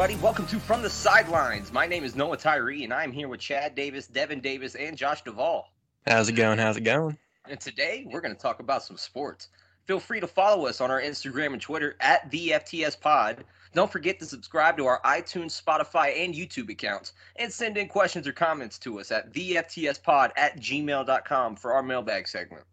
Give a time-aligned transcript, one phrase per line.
[0.00, 0.22] everybody.
[0.22, 1.74] Welcome to From the Sidelines.
[1.74, 5.20] My name is Noah Tyree, and I'm here with Chad Davis, Devin Davis, and Josh
[5.20, 5.74] Duvall.
[6.06, 6.58] How's it going?
[6.58, 7.18] How's it going?
[7.46, 9.48] And today we're going to talk about some sports.
[9.86, 13.44] Feel free to follow us on our Instagram and Twitter at the FTS Pod.
[13.74, 18.26] Don't forget to subscribe to our iTunes, Spotify, and YouTube accounts, and send in questions
[18.26, 22.64] or comments to us at theftspod at gmail.com for our mailbag segment.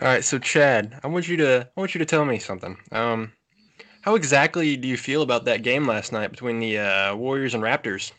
[0.00, 2.78] All right, so Chad, I want you to I want you to tell me something.
[2.90, 3.32] Um,
[4.06, 7.62] how exactly do you feel about that game last night between the uh, Warriors and
[7.62, 8.12] Raptors?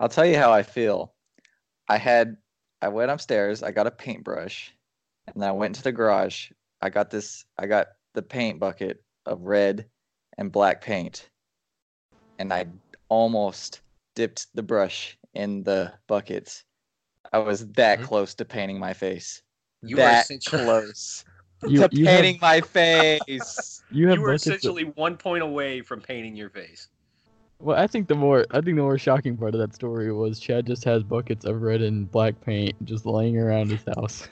[0.00, 1.12] I'll tell you how I feel.
[1.86, 2.38] I had
[2.80, 4.72] I went upstairs, I got a paintbrush,
[5.26, 6.50] and then I went into the garage.
[6.80, 9.84] I got this I got the paint bucket of red
[10.38, 11.28] and black paint.
[12.38, 12.68] And I
[13.10, 13.82] almost
[14.14, 16.64] dipped the brush in the buckets.
[17.34, 18.04] I was that Mhm.
[18.04, 19.42] close to painting my face.
[19.82, 21.22] You that close
[21.66, 23.82] You, to you painting have, my face.
[23.90, 26.88] you have you were buckets of- essentially one point away from painting your face.
[27.58, 30.38] well, I think the more I think the more shocking part of that story was
[30.40, 34.28] Chad just has buckets of red and black paint just laying around his house.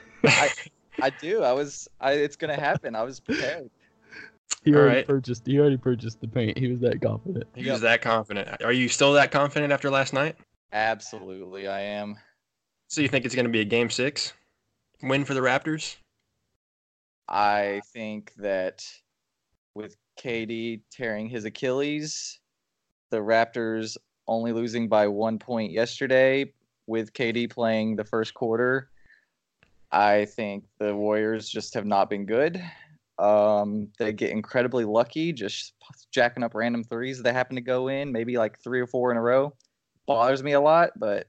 [1.00, 1.42] I do.
[1.42, 2.94] I was I it's gonna happen.
[2.96, 3.70] I was prepared.
[4.64, 5.06] he All already right.
[5.06, 5.46] purchased.
[5.46, 6.56] He already purchased the paint.
[6.58, 7.44] He was that confident.
[7.54, 7.72] He Yep.
[7.72, 8.62] was that confident.
[8.64, 10.36] Are you still that confident after last night?
[10.72, 12.16] Absolutely I am.
[12.88, 14.32] So you think it's going to be a game six
[15.02, 15.96] win for the Raptors?
[17.28, 18.84] I think that
[19.74, 22.40] with KD tearing his Achilles,
[23.10, 26.52] the Raptors only losing by one point yesterday,
[26.86, 28.88] with KD playing the first quarter,
[29.92, 32.62] I think the Warriors just have not been good.
[33.18, 35.74] Um, they get incredibly lucky, just
[36.10, 39.16] jacking up random threes that happen to go in, maybe like three or four in
[39.16, 39.54] a row.
[40.06, 41.28] Bothers me a lot, but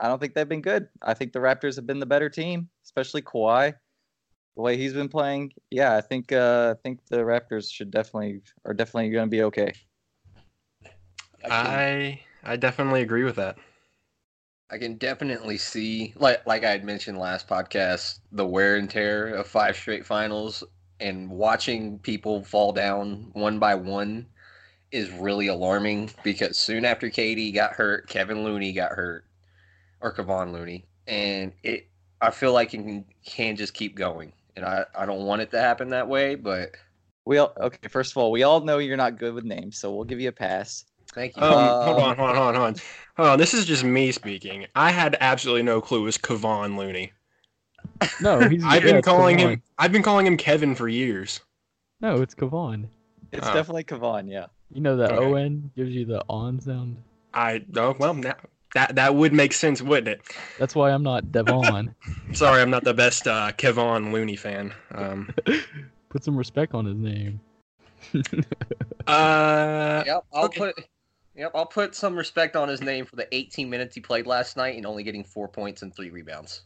[0.00, 0.88] I don't think they've been good.
[1.02, 3.74] I think the Raptors have been the better team, especially Kawhi
[4.58, 8.40] the way he's been playing, yeah, I think uh, I think the Raptors should definitely
[8.64, 9.72] are definitely going to be okay.
[11.48, 13.56] I I definitely agree with that.
[14.68, 19.28] I can definitely see, like like I had mentioned last podcast, the wear and tear
[19.28, 20.64] of five straight finals,
[20.98, 24.26] and watching people fall down one by one
[24.90, 29.24] is really alarming because soon after KD got hurt, Kevin Looney got hurt,
[30.00, 31.88] or Kevon Looney, and it
[32.20, 35.50] I feel like it can, can just keep going, and I I don't want it
[35.52, 36.70] to happen that way, but
[37.24, 37.88] We all okay.
[37.88, 40.28] First of all, we all know you're not good with names, so we'll give you
[40.28, 40.84] a pass.
[41.14, 41.42] thank you.
[41.42, 42.74] Um, Uh, hold on, hold on, hold on.
[43.16, 43.38] Hold on.
[43.38, 44.66] This is just me speaking.
[44.74, 47.12] I had absolutely no clue it was Kevon Looney.
[48.20, 48.64] No, he's.
[48.64, 49.50] I've yeah, been it's calling Kevon.
[49.52, 49.62] him.
[49.78, 51.40] I've been calling him Kevin for years.
[52.00, 52.88] No, it's Kevon.
[53.32, 53.52] It's Oh.
[53.52, 54.30] definitely Kevon.
[54.30, 54.46] Yeah.
[54.72, 55.26] You know that Okay.
[55.26, 56.96] O-N gives you the on sound.
[57.34, 58.36] I oh well now
[58.74, 60.22] that that would make sense, wouldn't it?
[60.58, 61.94] That's why I'm not Devon.
[62.32, 64.74] Sorry, I'm not the best uh, Kevon Looney fan.
[64.92, 65.32] Um,
[66.10, 67.40] Put some respect on his name.
[69.06, 70.58] uh, Yep, I'll okay.
[70.58, 70.84] put.
[71.34, 74.56] Yep, I'll put some respect on his name for the 18 minutes he played last
[74.56, 76.62] night and only getting four points and three rebounds.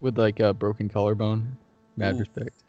[0.00, 1.56] With like a broken collarbone.
[1.96, 2.20] Mad Ooh.
[2.20, 2.62] respect.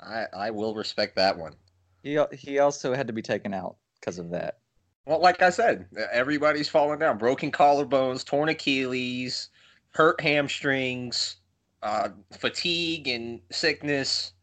[0.00, 1.54] I I will respect that one.
[2.02, 4.58] He he also had to be taken out because of that.
[5.08, 7.16] Well, like I said, everybody's falling down.
[7.16, 9.48] Broken collarbones, torn Achilles,
[9.94, 11.36] hurt hamstrings,
[11.82, 14.34] uh, fatigue, and sickness.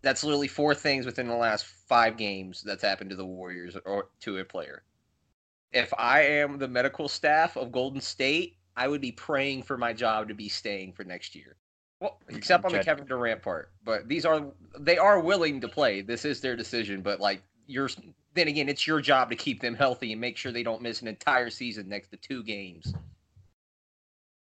[0.00, 4.08] That's literally four things within the last five games that's happened to the Warriors or
[4.20, 4.82] to a player.
[5.72, 9.92] If I am the medical staff of Golden State, I would be praying for my
[9.92, 11.56] job to be staying for next year.
[12.00, 13.72] Well, except on the Kevin Durant part.
[13.84, 14.46] But these are
[14.78, 16.00] they are willing to play.
[16.00, 17.02] This is their decision.
[17.02, 17.90] But like you're
[18.38, 21.02] then again, it's your job to keep them healthy and make sure they don't miss
[21.02, 22.94] an entire season next to two games.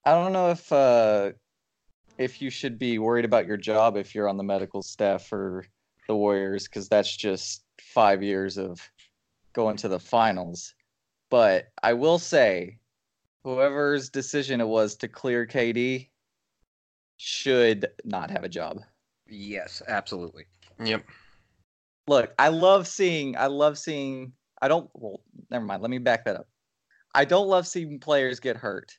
[0.05, 1.33] I don't know if uh,
[2.19, 5.65] if you should be worried about your job if you're on the medical staff for
[6.09, 8.81] the Warriors because that's just five years of
[9.53, 10.75] going to the finals.
[11.31, 12.79] But I will say,
[13.45, 16.09] whoever's decision it was to clear KD
[17.17, 18.81] should not have a job.
[19.27, 20.45] Yes, absolutely.
[20.83, 21.05] yep.
[22.07, 23.37] Look, I love seeing.
[23.37, 24.33] I love seeing.
[24.61, 24.91] I don't.
[24.95, 25.21] Well,
[25.51, 25.83] never mind.
[25.83, 26.49] Let me back that up.
[27.15, 28.99] I don't love seeing players get hurt,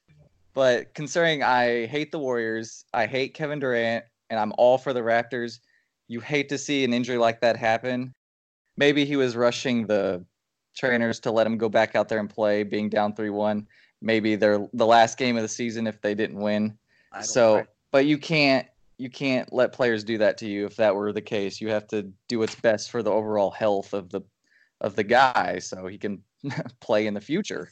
[0.54, 5.02] but considering I hate the Warriors, I hate Kevin Durant, and I'm all for the
[5.02, 5.60] Raptors.
[6.08, 8.14] You hate to see an injury like that happen.
[8.78, 10.24] Maybe he was rushing the
[10.76, 13.68] trainers to let him go back out there and play, being down three-one.
[14.02, 16.78] Maybe they're the last game of the season if they didn't win.
[17.24, 18.68] So, I- but you can't
[18.98, 21.60] you can't let players do that to you if that were the case.
[21.60, 24.22] You have to do what's best for the overall health of the
[24.82, 26.22] of the guy so he can
[26.80, 27.70] play in the future.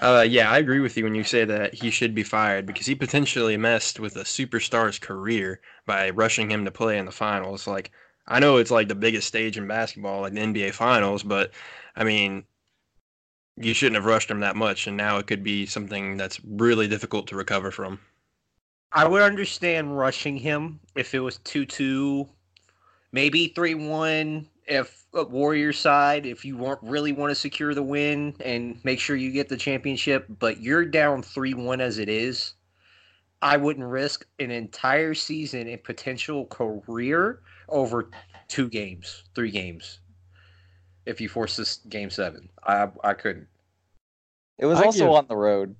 [0.00, 2.86] Uh, yeah, I agree with you when you say that he should be fired because
[2.86, 7.66] he potentially messed with a superstar's career by rushing him to play in the finals.
[7.66, 7.90] Like,
[8.26, 11.50] I know it's like the biggest stage in basketball, like the NBA Finals, but
[11.96, 12.44] I mean,
[13.56, 16.86] you shouldn't have rushed him that much, and now it could be something that's really
[16.86, 17.98] difficult to recover from.
[18.92, 22.28] I would understand rushing him if it was 2 2,
[23.12, 24.48] maybe 3 1.
[24.66, 29.00] If uh, Warriors side, if you want, really want to secure the win and make
[29.00, 32.54] sure you get the championship, but you're down 3 1 as it is,
[33.40, 38.10] I wouldn't risk an entire season and potential career over
[38.48, 40.00] two games, three games.
[41.06, 43.48] If you force this game seven, I I couldn't.
[44.58, 45.76] It was I also give- on the road.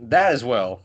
[0.00, 0.82] That as well.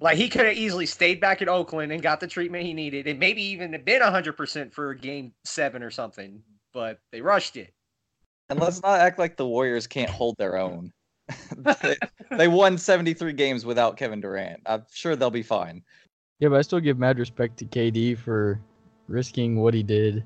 [0.00, 3.06] Like he could have easily stayed back in Oakland and got the treatment he needed,
[3.06, 6.42] and maybe even been hundred percent for game seven or something.
[6.72, 7.72] But they rushed it.
[8.48, 10.92] And let's not act like the Warriors can't hold their own.
[11.82, 11.96] they,
[12.30, 14.60] they won 73 games without Kevin Durant.
[14.64, 15.82] I'm sure they'll be fine.
[16.38, 18.60] Yeah, but I still give mad respect to KD for
[19.08, 20.24] risking what he did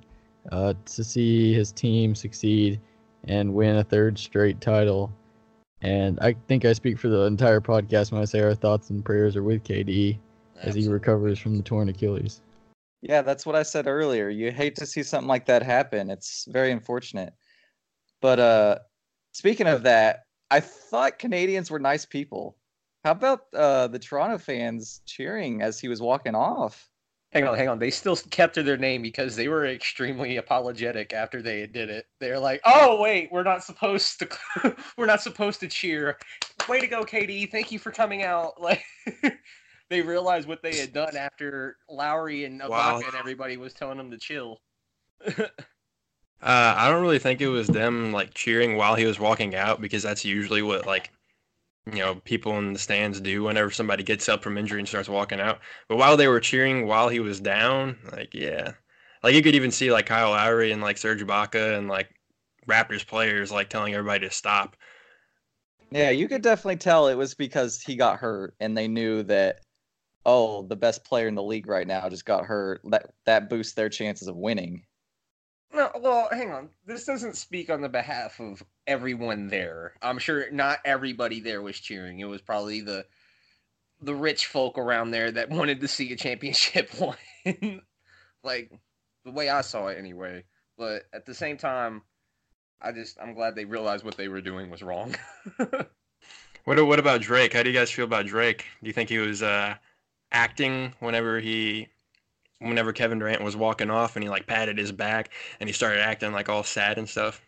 [0.53, 2.81] uh, to see his team succeed
[3.25, 5.13] and win a third straight title.
[5.83, 9.05] And I think I speak for the entire podcast when I say our thoughts and
[9.05, 10.17] prayers are with KD
[10.63, 12.41] as he recovers from the torn Achilles.
[13.03, 14.29] Yeah, that's what I said earlier.
[14.29, 16.09] You hate to see something like that happen.
[16.09, 17.35] It's very unfortunate.
[18.21, 18.79] But uh
[19.33, 20.21] speaking of that,
[20.51, 22.57] I thought Canadians were nice people.
[23.05, 26.89] How about uh the Toronto fans cheering as he was walking off?
[27.33, 27.79] Hang on, hang on.
[27.79, 32.07] They still kept to their name because they were extremely apologetic after they did it.
[32.21, 34.77] They're like, "Oh wait, we're not supposed to.
[34.99, 36.19] we're not supposed to cheer.
[36.69, 37.51] Way to go, KD!
[37.51, 38.85] Thank you for coming out." Like
[39.91, 42.97] they realized what they had done after Lowry and Ibaka Wow.
[43.05, 44.59] and everybody was telling them to chill.
[46.43, 49.81] Uh, I don't really think it was them like cheering while he was walking out
[49.81, 51.11] because that's usually what like
[51.87, 55.09] you know people in the stands do whenever somebody gets up from injury and starts
[55.09, 55.61] walking out.
[55.89, 58.73] But while they were cheering while he was down, like yeah,
[59.23, 62.15] like you could even see like Kyle Lowry and like Serge Ibaka and like
[62.69, 64.77] Raptors players like telling everybody to stop.
[65.91, 69.61] Yeah, you could definitely tell it was because he got hurt and they knew that
[70.25, 72.81] oh, the best player in the league right now just got hurt.
[72.85, 74.85] That that boosts their chances of winning.
[75.73, 76.69] No, well, hang on.
[76.87, 79.95] This doesn't speak on the behalf of everyone there.
[80.03, 82.21] I'm sure not everybody there was cheering.
[82.21, 83.07] It was probably the
[84.01, 86.91] the rich folk around there that wanted to see a championship
[87.45, 87.83] win.
[88.45, 88.71] like
[89.25, 90.45] the way I saw it anyway.
[90.77, 92.03] But at the same time,
[92.81, 95.15] I just I'm glad they realized what they were doing was wrong.
[96.65, 97.55] What what about Drake?
[97.55, 98.67] How do you guys feel about Drake?
[98.83, 99.75] Do you think he was uh,
[100.31, 101.89] acting whenever he
[102.63, 105.31] whenever Kevin Durant was walking off and he like patted his back
[105.61, 107.43] and he started acting like all sad and stuff?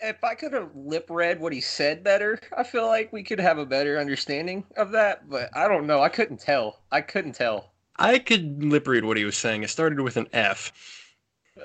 [0.00, 3.40] if I could have lip read what he said better, I feel like we could
[3.40, 5.28] have a better understanding of that.
[5.28, 6.02] But I don't know.
[6.02, 6.80] I couldn't tell.
[6.90, 7.72] I couldn't tell.
[7.96, 9.62] I could lip read what he was saying.
[9.62, 10.72] It started with an F.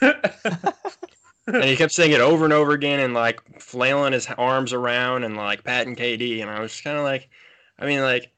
[0.00, 5.24] and he kept saying it over and over again and like flailing his arms around
[5.24, 6.42] and like patting KD.
[6.42, 7.30] And I was kind of like,
[7.78, 8.30] I mean, like,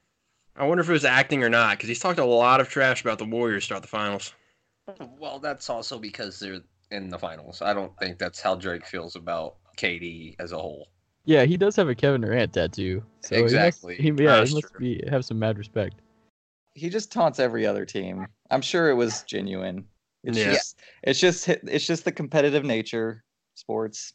[0.55, 3.01] I wonder if it was acting or not because he's talked a lot of trash
[3.01, 4.33] about the Warriors throughout the finals.
[5.19, 6.61] well, that's also because they're
[6.91, 7.61] in the finals.
[7.61, 10.87] I don't think that's how Drake feels about KD as a whole.
[11.25, 13.03] Yeah, he does have a Kevin Durant tattoo.
[13.21, 13.95] So Exactly.
[13.95, 14.79] He must, he, yeah, That's he must true.
[14.79, 15.95] be have some mad respect.
[16.75, 18.27] He just taunts every other team.
[18.49, 19.85] I'm sure it was genuine.
[20.23, 20.51] It's Yeah.
[20.53, 23.23] just it's just it's just the competitive nature
[23.55, 24.13] sports.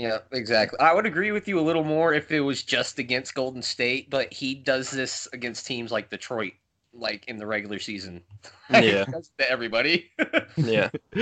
[0.00, 0.80] Yeah, exactly.
[0.80, 4.08] I would agree with you a little more if it was just against Golden State,
[4.08, 6.54] but he does this against teams like Detroit,
[6.94, 8.22] like in the regular season.
[8.70, 9.04] Yeah.
[9.04, 10.10] To everybody.
[10.56, 10.88] Yeah.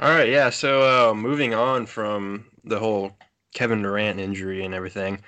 [0.00, 0.48] All right, yeah.
[0.48, 3.14] So uh, moving on from the whole
[3.52, 5.20] Kevin Durant injury and everything,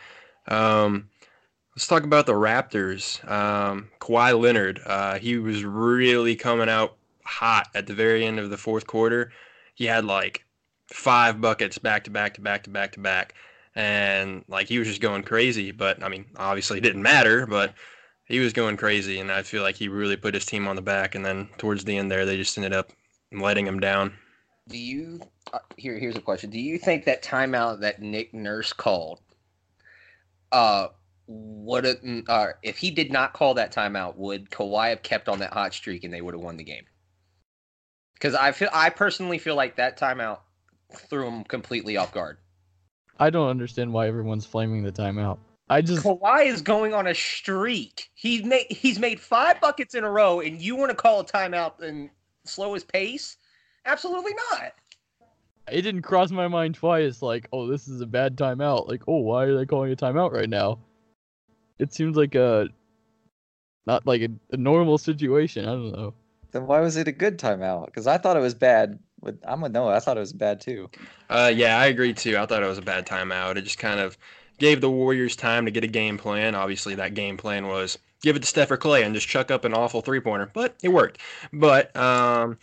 [0.49, 1.11] um,
[1.77, 3.23] let's talk about the Raptors.
[3.31, 8.49] Um, Kawhi Leonard, uh, he was really coming out hot at the very end of
[8.49, 9.33] the fourth quarter.
[9.75, 10.47] He had like
[10.93, 13.35] five buckets back to back to back to back to back,
[13.75, 15.71] and like he was just going crazy.
[15.73, 17.75] But I mean, obviously it didn't matter, but.
[18.27, 20.83] He was going crazy, and I feel like he really put his team on the
[20.83, 21.17] back.
[21.17, 22.93] And then towards the end there, they just ended up
[23.33, 24.13] letting him down.
[24.69, 25.21] Do you
[25.53, 25.99] uh, here?
[25.99, 26.49] Here's a question.
[26.49, 29.19] Do you think that timeout that Nick Nurse called,
[30.53, 30.89] uh,
[31.27, 35.41] would it, uh, if he did not call that timeout, would Kawhi have kept on
[35.41, 36.85] that hot streak and they would have won the game?
[38.15, 40.39] Because I feel, I personally feel like that timeout
[40.93, 42.39] threw him completely off guard.
[43.19, 45.39] I don't understand why everyone's flaming the timeout.
[45.69, 48.11] I just Kawhi is going on a streak.
[48.15, 51.25] He's made he's made five buckets in a row, and you want to call a
[51.25, 52.11] timeout and
[52.45, 53.37] slow his pace?
[53.87, 54.73] Absolutely not.
[55.71, 57.23] it didn't cross my mind twice.
[57.23, 58.89] Like, oh, this is a bad timeout.
[58.89, 60.81] Like, oh, why are they calling a timeout right now?
[61.79, 62.69] It seems like a
[63.87, 65.65] not like a, a normal situation.
[65.65, 66.15] I don't know.
[66.53, 67.87] Then why was it a good timeout?
[67.87, 68.99] Because I thought it was bad.
[69.23, 69.97] But I'm with Noah.
[69.97, 70.91] I thought it was bad too.
[71.29, 72.39] Uh, yeah, I agree too.
[72.39, 73.57] I thought it was a bad timeout.
[73.57, 74.17] It just kind of
[74.59, 76.55] gave the Warriors time to get a game plan.
[76.55, 79.65] Obviously, that game plan was give it to Steph or Clay and just chuck up
[79.65, 81.19] an awful three pointer, but it worked.
[81.53, 82.59] But um,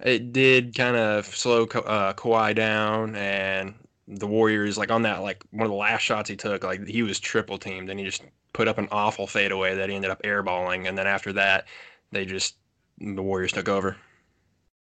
[0.00, 3.74] it did kind of slow uh, Kawhi down, and
[4.08, 7.02] the Warriors like on that like one of the last shots he took, like he
[7.02, 8.22] was triple teamed, and he just
[8.52, 11.66] put up an awful fadeaway that he ended up airballing, and then after that,
[12.12, 12.56] they just
[12.98, 13.96] the Warriors took over.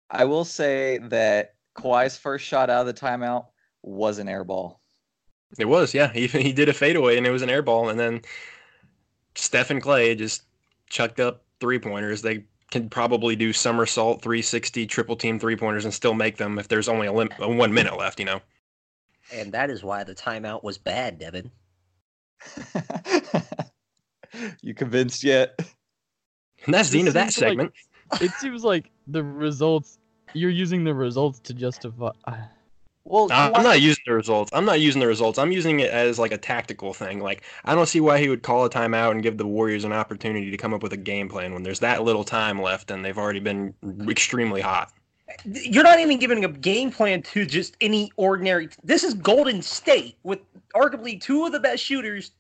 [0.10, 3.48] I will say that Kawhi's first shot out of the timeout
[3.84, 4.82] was an air ball.
[5.58, 6.12] It was, yeah.
[6.12, 8.22] He he did a fadeaway and it was an air ball, and then
[9.36, 10.44] Steph and Clay just
[10.90, 12.22] chucked up three pointers.
[12.22, 16.68] They can probably do somersault 360 triple team three pointers and still make them if
[16.68, 18.20] there's only a, lim- a one minute left.
[18.20, 18.42] You know.
[19.34, 21.52] And that is why the timeout was bad, Devin.
[24.62, 25.60] you convinced yet?
[26.66, 27.74] And that's the It end of that seems like- segment.
[28.22, 30.00] It seems like the results
[30.34, 32.12] you're using the results to justify.
[33.06, 34.52] Well, Uh, I'm not using the results.
[34.54, 35.40] I'm not using the results.
[35.40, 37.22] I'm using it as like a tactical thing.
[37.22, 39.94] Like I don't see why he would call a timeout and give the Warriors an
[39.94, 43.06] opportunity to come up with a game plan when there's that little time left and
[43.06, 43.74] they've already been
[44.10, 44.92] extremely hot.
[45.46, 48.70] You're not even giving a game plan to just any ordinary.
[48.84, 50.40] This is Golden State with
[50.76, 52.32] arguably two of the best shooters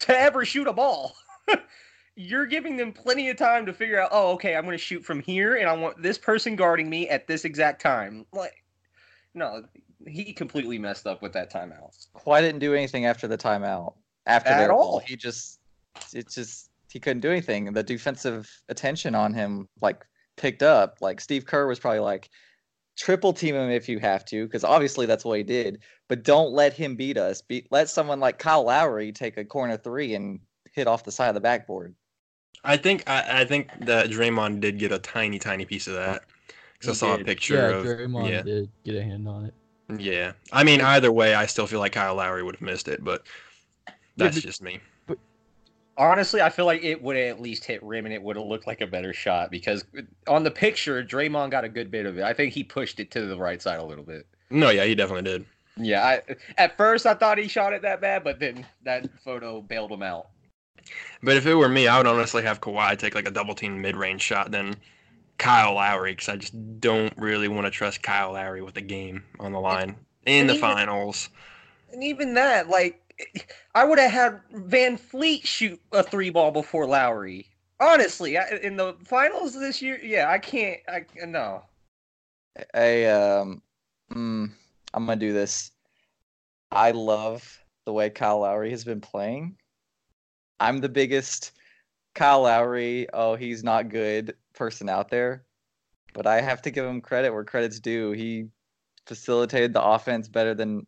[0.00, 1.14] to ever shoot a ball.
[2.14, 5.04] You're giving them plenty of time to figure out, oh, okay, I'm going to shoot
[5.04, 8.26] from here, and I want this person guarding me at this exact time.
[8.32, 8.64] Like,
[9.34, 9.64] no,
[10.06, 12.06] he completely messed up with that timeout.
[12.14, 13.94] Kawhi didn't do anything after the timeout.
[14.26, 15.00] After At all.
[15.00, 15.58] he just
[16.12, 17.72] it's just he couldn't do anything.
[17.72, 20.04] The defensive attention on him like
[20.36, 20.98] picked up.
[21.00, 22.30] Like Steve Kerr was probably like
[22.96, 25.80] triple team him if you have to, because obviously that's what he did.
[26.08, 27.42] But don't let him beat us.
[27.42, 30.40] Beat let someone like Kyle Lowry take a corner three and
[30.72, 31.94] hit off the side of the backboard.
[32.64, 36.22] I think I, I think that Draymond did get a tiny tiny piece of that
[36.78, 39.46] because I He saw a picture Yeah, of Draymond yeah did get a hand on
[39.46, 39.54] it.
[40.00, 40.32] yeah.
[40.52, 43.24] I mean either way, I still feel like Kyle Lowry would have missed it, but
[44.16, 44.80] that's but- just me.
[45.98, 48.66] Honestly, I feel like it would at least hit rim and it would have looked
[48.66, 49.84] like a better shot because
[50.26, 52.24] on the picture, Draymond got a good bit of it.
[52.24, 54.26] I think he pushed it to the right side a little bit.
[54.48, 55.44] No, yeah, he definitely did.
[55.76, 56.22] Yeah, I
[56.56, 60.02] at first I thought he shot it that bad, but then that photo bailed him
[60.02, 60.28] out.
[61.22, 63.80] But if it were me, I would honestly have Kawhi take like a double team
[63.80, 64.76] mid range shot than
[65.38, 69.24] Kyle Lowry because I just don't really want to trust Kyle Lowry with the game
[69.38, 71.28] on the line in and the even- finals.
[71.92, 73.00] And even that, like,
[73.74, 77.46] I would have had VanVleet shoot a three ball before Lowry.
[77.80, 80.80] Honestly, I, in the finals this year, yeah, I can't.
[80.88, 81.62] I no.
[82.74, 83.62] I um,
[84.12, 84.50] mm,
[84.94, 85.72] I'm gonna do this.
[86.70, 89.56] I love the way Kyle Lowry has been playing.
[90.62, 91.52] I'm the biggest
[92.14, 93.08] Kyle Lowry.
[93.12, 95.44] Oh, he's not good person out there,
[96.14, 98.12] but I have to give him credit where credit's due.
[98.12, 98.46] He
[99.06, 100.86] facilitated the offense better than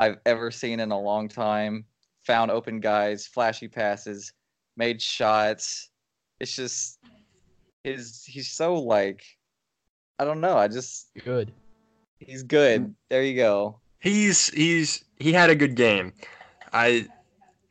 [0.00, 1.84] I've ever seen in a long time.
[2.26, 4.32] Found open guys, flashy passes,
[4.76, 5.90] made shots.
[6.40, 6.98] It's just
[7.84, 8.24] his.
[8.24, 9.22] He's so like
[10.18, 10.56] I don't know.
[10.56, 11.52] I just Good.
[12.18, 12.92] he's good.
[13.10, 13.78] There you go.
[14.00, 16.12] He's he's he had a good game.
[16.72, 17.06] I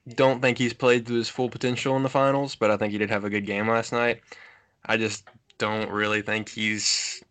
[0.08, 2.98] don't think he's played to his full potential in the finals, but I think he
[2.98, 4.22] did have a good game last night.
[4.86, 5.24] I just
[5.58, 7.24] don't really think he's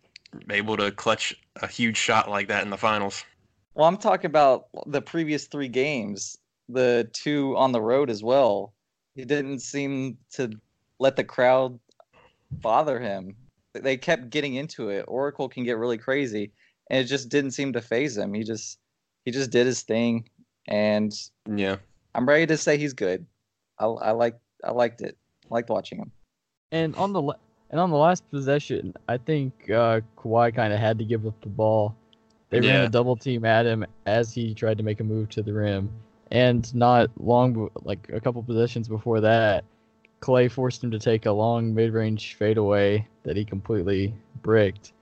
[0.49, 3.25] able to clutch a huge shot like that in the finals.
[3.75, 6.39] Well, I'm talking about the previous three games,
[6.69, 8.73] the two on the road as well.
[9.15, 10.51] He didn't seem to
[10.99, 11.79] let the crowd
[12.51, 13.37] bother him.
[13.75, 15.05] They kept getting into it.
[15.09, 16.53] Oracle can get really crazy,
[16.91, 18.35] and it just didn't seem to phase him.
[18.35, 18.79] He just
[19.25, 20.29] he just did his thing,
[20.69, 21.13] and
[21.49, 21.77] Yeah.
[22.15, 23.27] I'm ready to say he's good.
[23.79, 25.17] I, I like I liked it.
[25.51, 26.11] I liked watching him.
[26.71, 27.23] And on the
[27.71, 31.41] and on the last possession, I think uh, Kawhi kind of had to give up
[31.41, 31.97] the ball.
[32.51, 35.43] They ran a double team at him as he tried to make a move to
[35.43, 35.91] the rim,
[36.31, 39.65] and not long, like a couple possessions before that,
[40.21, 44.93] Clay forced him to take a long mid-range fadeaway that he completely bricked.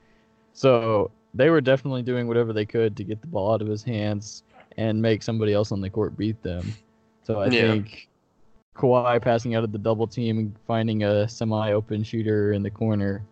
[0.53, 3.83] So they were definitely doing whatever they could to get the ball out of his
[3.83, 4.43] hands
[4.77, 6.73] and make somebody else on the court beat them.
[7.23, 7.73] So I Yeah.
[7.73, 8.09] think
[8.75, 13.23] Kawhi passing out of the double team and finding a semi-open shooter in the corner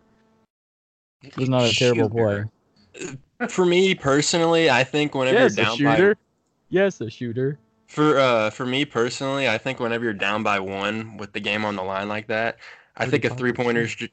[1.36, 2.50] was not a terrible Shooter.
[2.94, 3.48] play.
[3.48, 6.14] For me personally, I think whenever Yes, you're a down shooter.
[6.14, 6.20] by
[6.68, 7.58] Yes, a shooter.
[7.88, 11.64] for uh for me personally, I think whenever you're down by one with the game
[11.64, 12.58] on the line like that,
[12.96, 14.08] I think a three pointer's ju-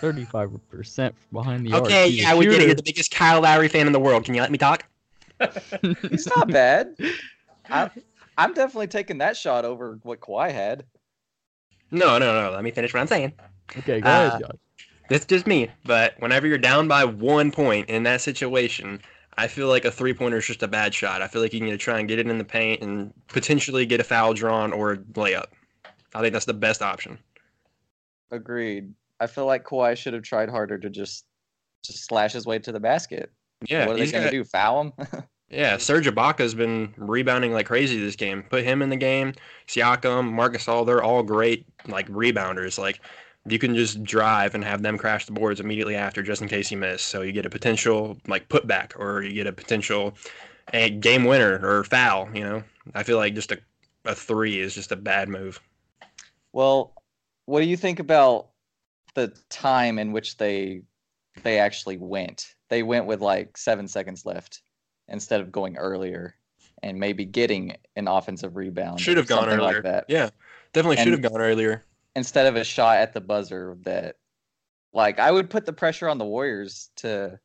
[0.00, 1.84] Thirty-five percent behind the arc.
[1.84, 2.66] Okay, He's yeah, we did it.
[2.66, 4.24] You're the biggest Kyle Lowry fan in the world.
[4.24, 4.86] Can you let me talk?
[5.40, 6.94] it's not bad.
[7.70, 7.90] I,
[8.36, 10.84] I'm definitely taking that shot over what Kawhi had.
[11.90, 12.50] No, no, no.
[12.50, 13.32] Let me finish what I'm saying.
[13.78, 14.86] Okay, go Uh, ahead, Josh.
[15.08, 15.70] That's just me.
[15.84, 19.00] But whenever you're down by one point in that situation,
[19.38, 21.22] I feel like a three pointer is just a bad shot.
[21.22, 23.86] I feel like you need to try and get it in the paint and potentially
[23.86, 25.46] get a foul drawn or a layup.
[26.14, 27.18] I think that's the best option.
[28.30, 28.92] Agreed.
[29.20, 31.24] I feel like Kawhi should have tried harder to just
[31.84, 33.32] just slash his way to the basket.
[33.66, 34.44] Yeah, what are they going to do?
[34.44, 34.92] Foul him?
[35.50, 38.42] Yeah, Serge Ibaka's been rebounding like crazy this game.
[38.42, 39.32] Put him in the game.
[39.66, 42.78] Siakam, Marc Gasol, they're all great like rebounders.
[42.78, 43.00] Like
[43.46, 46.70] you can just drive and have them crash the boards immediately after, just in case
[46.70, 47.02] you miss.
[47.02, 50.14] So you get a potential like putback, or you get a potential
[50.74, 52.28] a game winner or foul.
[52.34, 52.64] You know,
[52.94, 53.58] I feel like just a
[54.04, 55.60] a three is just a bad move.
[56.52, 56.94] well,
[57.46, 58.48] what do you think about
[59.14, 60.82] the time in which they
[61.42, 62.54] they actually went?
[62.68, 64.60] They went with like seven seconds left
[65.08, 66.34] instead of going earlier
[66.82, 69.00] and maybe getting an offensive rebound.
[69.00, 69.74] Should have gone earlier.
[69.74, 70.04] like that.
[70.08, 70.30] Yeah,
[70.72, 71.84] definitely should have gone earlier.
[72.14, 74.16] instead of a shot at the buzzer that
[74.92, 77.38] like I would put the pressure on the Warriors to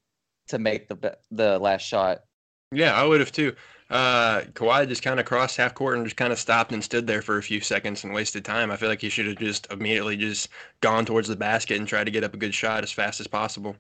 [0.48, 2.24] to make the the last shot.
[2.72, 3.56] Yeah, I would have too.
[3.90, 7.06] Uh, Kawhi just kind of crossed half court and just kind of stopped and stood
[7.06, 8.72] there for a few seconds and wasted time.
[8.72, 10.50] I feel like he should have just immediately just
[10.82, 13.28] gone towards the basket and tried to get up a good shot as fast as
[13.28, 13.76] possible.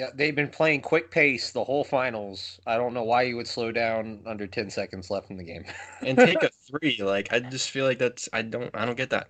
[0.00, 2.58] Yeah, they've been playing quick pace the whole finals.
[2.66, 5.66] I don't know why you would slow down under 10 seconds left in the game.
[6.02, 7.02] And take a three.
[7.02, 9.28] Like I just feel like that's I don't I don't get that.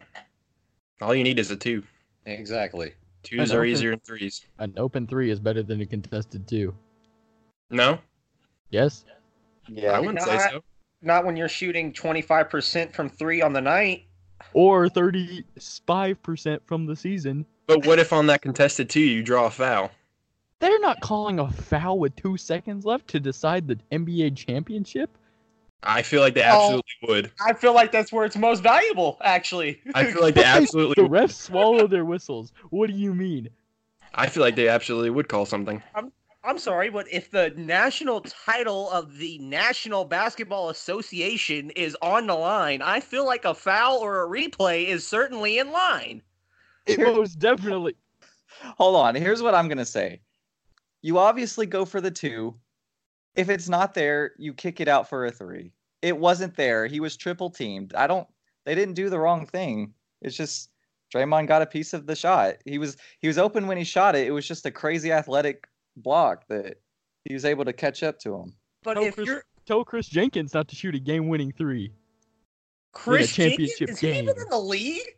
[1.00, 1.82] All you need is a two.
[2.24, 2.92] exactly.
[3.24, 3.64] Twos I are know.
[3.64, 4.46] easier than threes.
[4.60, 6.72] An open three is better than a contested two.
[7.68, 7.98] No,
[8.70, 9.04] Yes.
[9.66, 9.90] Yeah.
[9.90, 10.62] I wouldn't say so.
[11.02, 14.04] Not when you're shooting 25% from three on the night.
[14.52, 17.44] Or 35% from the season.
[17.66, 19.90] But what if on that contested two you draw a foul?
[20.60, 25.16] They're not calling a foul with two seconds left to decide the NBA championship.
[25.82, 26.44] I feel like they Oh.
[26.44, 27.32] absolutely would.
[27.40, 29.80] I feel like that's where it's most valuable, actually.
[29.94, 32.52] I feel like they absolutely The refs swallow their whistles.
[32.68, 33.48] What do you mean?
[34.14, 35.82] I feel like they absolutely would call something.
[36.42, 42.34] I'm sorry, but if the national title of the National Basketball Association is on the
[42.34, 46.22] line, I feel like a foul or a replay is certainly in line.
[46.86, 47.94] It most definitely.
[48.78, 49.14] Hold on.
[49.14, 50.20] Here's what I'm gonna say.
[51.02, 52.54] You obviously go for the two.
[53.34, 55.72] If it's not there, you kick it out for a three.
[56.02, 56.86] It wasn't there.
[56.86, 57.94] He was triple teamed.
[57.94, 58.26] I don't.
[58.66, 59.94] They didn't do the wrong thing.
[60.22, 60.70] It's just
[61.14, 62.56] Draymond got a piece of the shot.
[62.64, 64.26] He was he was open when he shot it.
[64.26, 66.80] It was just a crazy athletic block that
[67.24, 68.54] he was able to catch up to him.
[68.82, 71.92] But Tell if Kris, you're tell Kris Jenkins not to shoot a game-winning three.
[72.92, 75.16] Kris championship Jenkins, is he even in the league?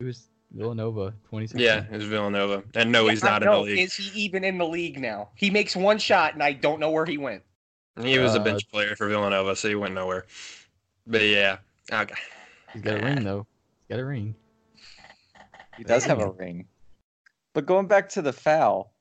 [0.00, 1.60] It was Villanova 2016.
[1.60, 3.78] Yeah, it's Villanova, and no, he's Yeah, I not in the league.
[3.78, 5.30] Is he even in the league now?
[5.34, 7.42] He makes one shot, and I don't know where he went.
[8.02, 10.26] He was a Uh, bench player for Villanova, so he went nowhere.
[11.06, 11.58] But yeah,
[11.92, 12.14] okay.
[12.72, 13.46] He's got a ring though.
[13.80, 14.34] He's got a ring.
[15.76, 16.66] He does have a ring.
[17.54, 18.92] But going back to the foul,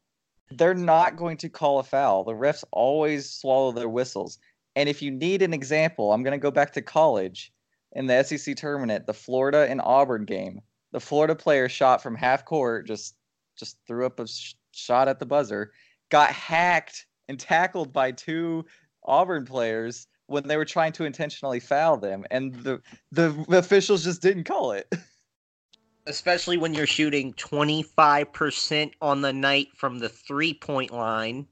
[0.52, 2.24] they're not going to call a foul.
[2.24, 4.40] The refs always swallow their whistles.
[4.76, 7.54] And if you need an example, I'm going to go back to college
[7.94, 10.62] in the SEC tournament, the Florida and Auburn game.
[10.92, 13.16] The Florida player shot from half court, just
[13.58, 15.72] just threw up a sh- shot at the buzzer,
[16.10, 18.66] got hacked and tackled by two
[19.04, 24.22] Auburn players when they were trying to intentionally foul them, and the the officials just
[24.22, 24.92] didn't call it.
[26.08, 31.48] Especially when you're shooting 25% on the night from the three point line.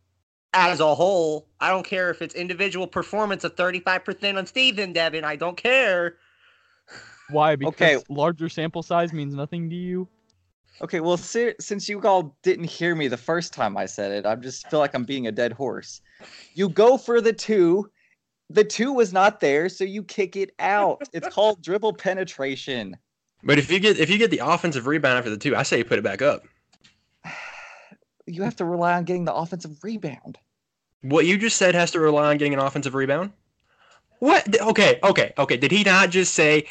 [0.54, 5.24] As a whole, I don't care if it's individual performance of 35% on Steven Devin.
[5.24, 6.16] I don't care.
[7.30, 7.56] Why?
[7.56, 7.98] Because Okay.
[8.10, 10.08] larger sample size means nothing to you.
[10.82, 14.26] Okay, well, si- since you all didn't hear me the first time I said it,
[14.26, 16.02] I just feel like I'm being a dead horse.
[16.56, 17.90] You go for the two.
[18.50, 21.08] The two was not there, so you kick it out.
[21.14, 22.98] It's called dribble penetration.
[23.44, 25.78] But if you get if you get the offensive rebound after the two, I say
[25.80, 26.44] you put it back up.
[28.26, 30.38] You have to rely on getting the offensive rebound.
[31.02, 33.32] What you just said has to rely on getting an offensive rebound.
[34.20, 34.62] What?
[34.62, 35.58] Okay, okay, okay.
[35.58, 36.68] Did he not just say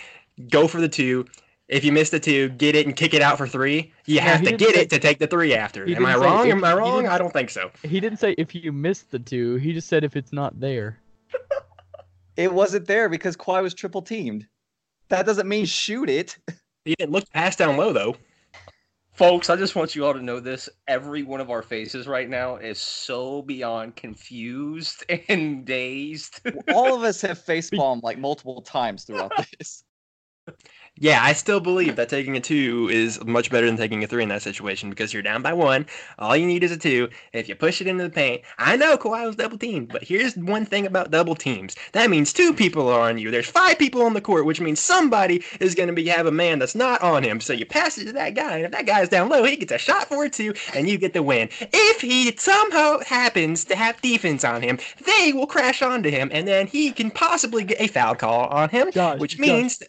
[0.51, 1.27] go for the two?
[1.69, 3.93] If you miss the two, get it and kick it out for three.
[4.07, 5.87] You No, have to get say- it to take the three after.
[5.89, 6.47] Am I wrong?
[6.49, 7.07] if- Am I wrong?
[7.07, 7.71] I don't think so.
[7.83, 9.57] He didn't say if you missed the two.
[9.57, 10.99] He just said if it's not there.
[12.37, 14.47] It wasn't there because Kawhi was triple teamed.
[15.09, 16.37] That doesn't mean shoot it.
[16.85, 18.17] He didn't look pass down low though.
[19.13, 20.69] Folks, I just want you all to know this.
[20.87, 26.41] Every one of our faces right now is so beyond confused and dazed.
[26.73, 29.83] All of us have face palm like multiple times throughout this.
[31.01, 34.25] Yeah, I still believe that taking a two is much better than taking a three
[34.25, 35.87] in that situation because you're down by one.
[36.19, 37.09] All you need is a two.
[37.33, 40.37] If you push it into the paint, I know Kawhi was double teamed, but here's
[40.37, 41.77] one thing about double teams.
[41.93, 43.31] That means two people are on you.
[43.31, 46.33] There's five people on the court, which means somebody is going to be have a
[46.33, 47.41] man that's not on him.
[47.41, 49.71] So you pass it to that guy, and if that guy's down low, he gets
[49.71, 51.49] a shot for it too, and you get the win.
[51.61, 56.49] If he somehow happens to have defense on him, they will crash onto him, and
[56.49, 59.89] then he can possibly get a foul call on him, Josh, which means Josh,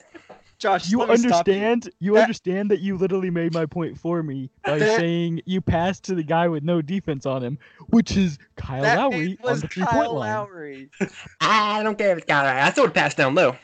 [0.61, 1.53] You let me stop you.
[1.53, 1.89] understand?
[1.99, 4.97] You That- understand that you literally made my point for me by eh.
[4.97, 8.97] saying you passed to the guy with no defense on him, which is Kyle That
[8.97, 10.29] Lowry man on the three Kyle point line.
[10.33, 10.89] Lowry.
[11.41, 13.55] I don't care if it's Kyle got I throw it pass down low.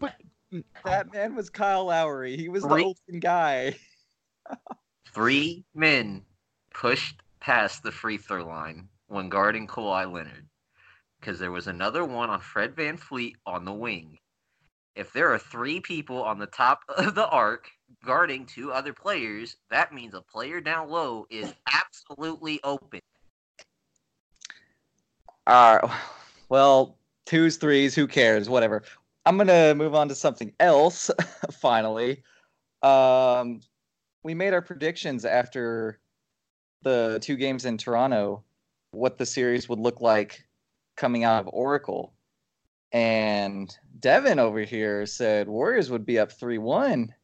[0.00, 0.14] But
[0.52, 2.36] mm, That man was Kyle Lowry.
[2.36, 3.76] He was the Three- open guy.
[5.14, 6.22] Three men
[6.74, 10.46] pushed past the free throw line when guarding Kawhi Leonard
[11.20, 14.18] because there was another one on Fred VanVleet on the wing.
[14.96, 17.70] If there are three people on the top of the arc
[18.04, 23.00] guarding two other players, that means a player down low is absolutely open.
[25.46, 26.00] All right.
[26.48, 28.48] Well, twos, threes, who cares?
[28.48, 28.82] Whatever.
[29.26, 31.10] I'm gonna move on to something else.
[31.52, 32.22] finally,
[32.82, 33.60] um,
[34.22, 35.98] we made our predictions after
[36.82, 38.44] the two games in Toronto,
[38.92, 40.44] what the series would look like
[40.96, 42.15] coming out of Oracle,
[42.92, 47.14] and Devin over here said Warriors would be up three one,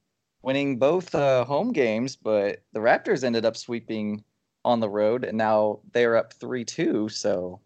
[0.43, 4.25] winning both uh, home games, but the Raptors ended up sweeping
[4.65, 7.09] on the road, and now they're up three two.
[7.09, 7.61] So.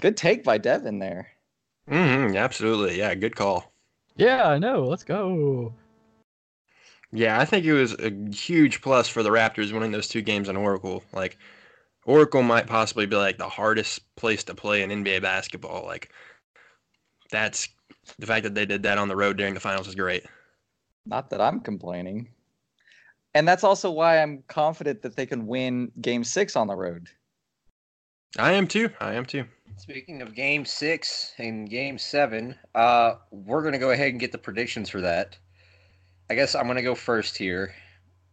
[0.00, 1.28] Good take by Devin there.
[1.90, 2.98] Mm-hmm, absolutely.
[2.98, 3.72] Yeah, good call.
[4.16, 4.84] Yeah, I know.
[4.84, 5.72] Let's go.
[7.12, 10.48] Yeah, I think it was a huge plus for the Raptors winning those two games
[10.48, 11.02] on Oracle.
[11.12, 11.38] Like,
[12.04, 15.86] Oracle might possibly be like the hardest place to play in NBA basketball.
[15.86, 16.10] Like,
[17.34, 17.68] that's
[18.18, 20.24] the fact that they did that on the road during the finals is great.
[21.06, 22.28] Not that I'm complaining.
[23.34, 27.08] And that's also why I'm confident that they can win game six on the road.
[28.38, 28.90] I am too.
[29.00, 29.44] I am too.
[29.76, 34.32] Speaking of game six and game seven, uh, we're going to go ahead and get
[34.32, 35.36] the predictions for that.
[36.30, 37.74] I guess I'm going to go first here.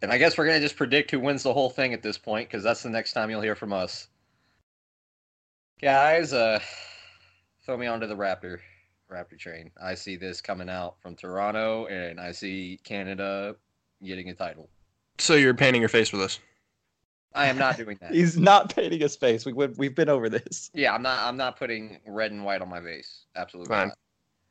[0.03, 2.17] And I guess we're going to just predict who wins the whole thing at this
[2.17, 4.07] point because that's the next time you'll hear from us.
[5.81, 6.59] Guys, uh,
[7.65, 8.59] throw me onto the Raptor
[9.12, 9.71] Raptor train.
[9.82, 13.56] I see this coming out from Toronto and I see Canada
[14.04, 14.69] getting a title.
[15.17, 16.39] So you're painting your face with us.
[17.34, 18.12] I am not doing that.
[18.13, 19.45] He's not painting his face.
[19.45, 20.71] We, we, we've been over this.
[20.74, 23.26] yeah, I'm not I'm not putting red and white on my face.
[23.36, 23.89] Absolutely Fine.
[23.89, 23.97] not.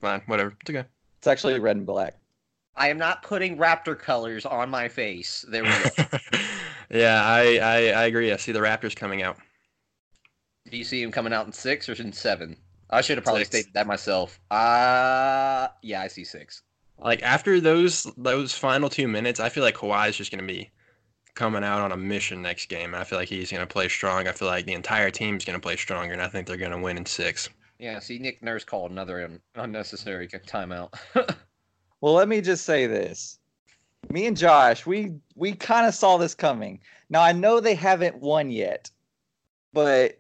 [0.01, 0.55] Fine, whatever.
[0.61, 0.89] It's okay.
[1.19, 2.17] It's actually red and black.
[2.77, 5.45] I am not putting Raptor colors on my face.
[5.49, 6.19] There we go.
[6.91, 8.33] yeah, I, I I agree.
[8.33, 9.37] I see the Raptors coming out.
[10.71, 12.57] Do you see him coming out in six or in seven?
[12.91, 13.51] I should have probably Six.
[13.57, 14.39] stated that myself.
[14.51, 16.63] Uh yeah, I see six.
[16.99, 20.71] Like after those those final two minutes, I feel like Kawhi is just gonna be
[21.35, 22.95] coming out on a mission next game.
[22.95, 24.27] I feel like he's gonna play strong.
[24.29, 26.97] I feel like the entire team's gonna play stronger, and I think they're gonna win
[26.99, 27.49] in six.
[27.79, 30.93] Yeah, see, Nick Nurse called another un- unnecessary timeout.
[32.03, 33.39] Well, let me just say this.
[34.09, 36.81] Me and Josh, we we kind of saw this coming.
[37.11, 38.91] Now I know they haven't won yet,
[39.75, 40.20] but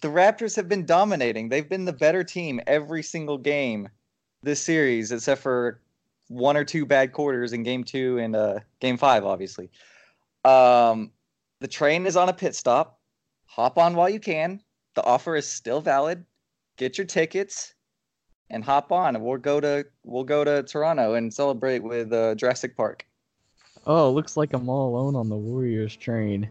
[0.00, 1.48] the Raptors have been dominating.
[1.48, 3.88] They've been the better team every single game
[4.42, 5.80] this series, except for
[6.28, 9.70] one or two bad quarters in game two and uh, game five, obviously.
[10.44, 11.10] Um,
[11.60, 13.00] the train is on a pit stop.
[13.46, 14.60] Hop on while you can.
[14.94, 16.24] The offer is still valid.
[16.76, 17.74] Get your tickets
[18.50, 22.76] and hop on we'll go to we'll go to Toronto and celebrate with uh, Jurassic
[22.76, 23.04] Park.
[23.86, 26.48] Oh, looks like I'm all alone on the Warriors train.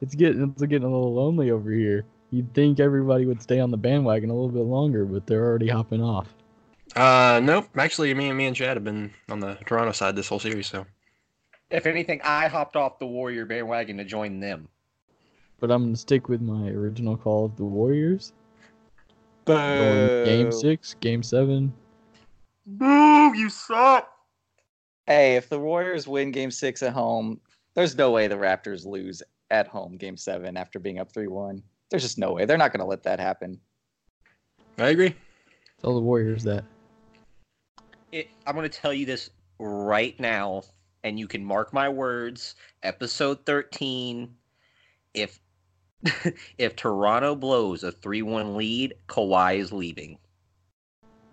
[0.00, 2.04] It's getting it's getting a little lonely over here.
[2.30, 5.68] You'd think everybody would stay on the bandwagon a little bit longer, but they're already
[5.68, 6.32] hopping off.
[6.94, 7.68] Uh, nope.
[7.76, 10.68] Actually, me and me and Chad have been on the Toronto side this whole series.
[10.68, 10.86] So
[11.70, 14.68] if anything, I hopped off the Warrior bandwagon to join them.
[15.58, 18.32] But I'm gonna stick with my original call of the Warriors.
[19.44, 21.72] Going game six, game seven.
[22.66, 24.08] Boo, you suck.
[25.06, 27.40] Hey, if the Warriors win Game Six at home,
[27.74, 31.62] there's no way the Raptors lose at home Game Seven after being up three one.
[31.90, 32.44] There's just no way.
[32.44, 33.58] They're not going to let that happen.
[34.78, 35.14] I agree.
[35.80, 36.64] Tell the Warriors that.
[38.12, 40.62] It, I'm going to tell you this right now,
[41.04, 42.54] and you can mark my words.
[42.82, 44.28] Episode 13.
[45.14, 45.40] If
[46.58, 50.18] if Toronto blows a 3-1 lead, Kawhi is leaving.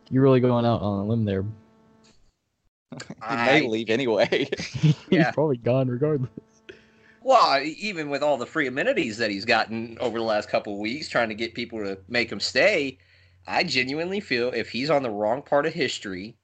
[0.10, 1.43] You're really going out on a limb there.
[3.00, 4.50] He I- may leave anyway.
[4.60, 5.32] He's Yeah.
[5.32, 6.30] probably gone regardless.
[7.27, 10.79] Well, even with all the free amenities that he's gotten over the last couple of
[10.79, 12.99] weeks, trying to get people to make him stay,
[13.45, 16.37] I genuinely feel if he's on the wrong part of history,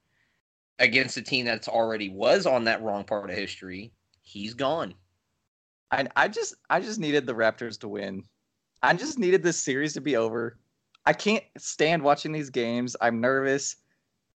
[0.78, 4.92] against a team that's already was on that wrong part of history, he's gone.
[5.90, 8.22] I I just I just needed the Raptors to win.
[8.82, 10.58] I just needed this series to be over.
[11.06, 12.94] I can't stand watching these games.
[13.00, 13.76] I'm nervous.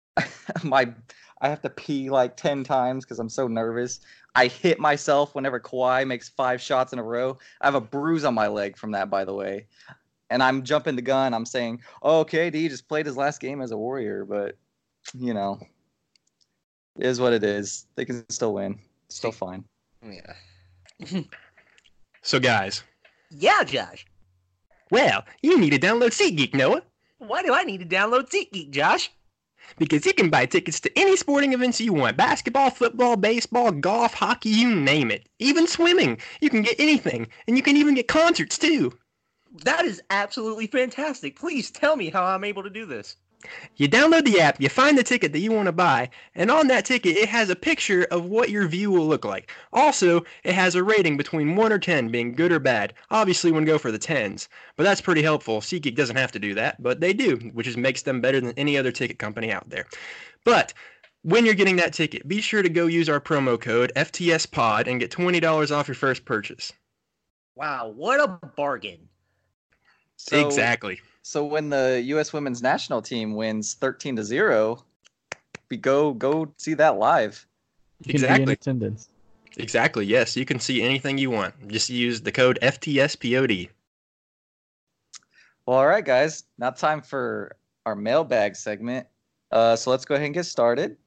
[0.62, 0.92] My
[1.40, 4.00] I have to pee like 10 times because I'm so nervous.
[4.34, 7.38] I hit myself whenever Kawhi makes five shots in a row.
[7.60, 9.66] I have a bruise on my leg from that, by the way.
[10.30, 11.32] And I'm jumping the gun.
[11.34, 14.56] I'm saying, oh, KD just played his last game as a Warrior, but,
[15.16, 15.60] you know,
[16.98, 17.86] it is what it is.
[17.94, 18.78] They can still win.
[19.08, 19.64] Still fine.
[20.02, 21.20] Yeah.
[22.22, 22.82] So, guys,
[23.30, 24.06] Yeah, Josh.
[24.90, 26.82] well, you need to download SeatGeek, Noah,
[27.18, 29.10] Why do I need to download SeatGeek, Josh?
[29.78, 34.14] Because you can buy tickets to any sporting events you want basketball, football, baseball, golf,
[34.14, 35.28] hockey, you name it.
[35.38, 36.18] Even swimming.
[36.40, 38.92] You can get anything, and you can even get concerts, too.
[39.62, 41.38] That is absolutely fantastic.
[41.38, 43.16] Please tell me how I'm able to do this.
[43.76, 46.68] You download the app, you find the ticket that you want to buy, and on
[46.68, 49.50] that ticket it has a picture of what your view will look like.
[49.72, 52.94] Also, it has a rating between 1 or 10 being good or bad.
[53.10, 55.60] Obviously, we go for the 10s, but that's pretty helpful.
[55.60, 58.52] SeatGeek doesn't have to do that, but they do, which is, makes them better than
[58.56, 59.86] any other ticket company out there.
[60.44, 60.74] But
[61.22, 65.00] when you're getting that ticket, be sure to go use our promo code FTSPOD and
[65.00, 66.72] get $20 off your first purchase.
[67.56, 69.08] Wow, what a bargain.
[70.16, 71.00] So, exactly.
[71.26, 72.34] So when the U.S.
[72.34, 74.84] Women's National Team wins 13 to zero,
[75.70, 77.46] we go go see that live.
[78.04, 78.52] You can be in Exactly.
[78.52, 79.08] attendance.
[79.56, 80.04] Exactly.
[80.04, 81.68] Yes, you can see anything you want.
[81.68, 83.70] Just use the code FTSPOD.
[85.64, 86.44] Well, all right, guys.
[86.58, 87.56] Now time for
[87.86, 89.06] our mailbag segment.
[89.50, 90.98] Uh, so let's go ahead and get started.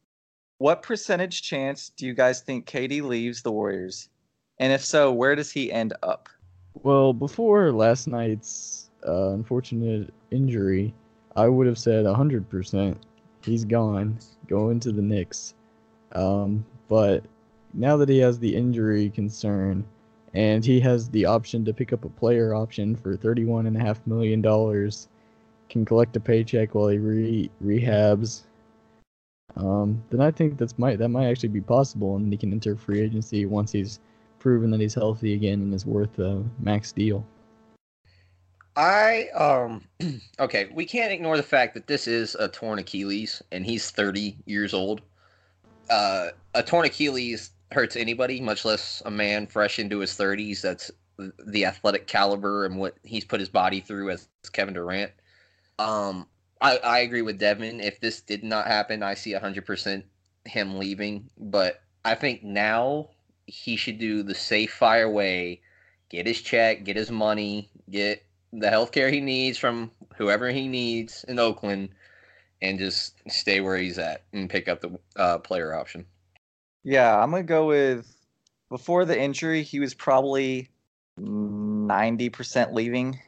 [0.58, 4.10] What percentage chance do you guys think KD leaves the Warriors?
[4.58, 6.28] And if so, where does he end up?
[6.74, 10.94] Well, before last night's uh, unfortunate injury,
[11.36, 12.96] I would have said 100%
[13.44, 15.54] he's gone, going to the Knicks.
[16.14, 17.24] Um, but
[17.74, 19.86] now that he has the injury concern
[20.34, 24.42] and he has the option to pick up a player option for $31.5 million,
[25.70, 28.44] can collect a paycheck while he re- rehabs,
[29.58, 32.76] um, then I think that's might that might actually be possible, and he can enter
[32.76, 34.00] free agency once he's
[34.40, 37.26] proven that he's healthy again and is worth a max deal.
[38.78, 39.82] I um
[40.40, 44.38] okay, we can't ignore the fact that this is a torn Achilles and he's 30
[44.46, 45.02] years old.
[45.90, 50.92] Uh a torn Achilles hurts anybody, much less a man fresh into his 30s that's
[51.48, 55.12] the athletic caliber and what he's put his body through as Kevin Durant.
[55.80, 56.28] Um
[56.62, 60.04] I I agree with Devin if this did not happen, I see 100%
[60.46, 63.10] him leaving, but I think now
[63.48, 65.62] he should do the safe fire way,
[66.10, 68.24] get his check, get his money, get
[68.60, 71.89] the health care he needs from whoever he needs in Oakland
[72.62, 76.06] and just stay where he's at and pick up the uh, player option.
[76.84, 78.13] Yeah, I'm gonna go with
[78.70, 80.70] before the injury, he was probably
[81.20, 83.20] 90% leaving,